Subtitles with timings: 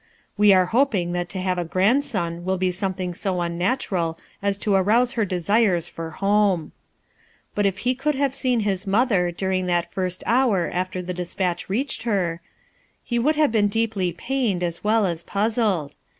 [0.35, 4.17] w e are hoping that to have a grandson will be some thing so unnatural
[4.41, 6.71] as to arouse hex desires for home"
[7.53, 11.69] But if he could have seen his mother during that first hour after the despatch
[11.69, 12.41] reached her,
[13.03, 15.93] he would have been deeply pained aa well as puzzled.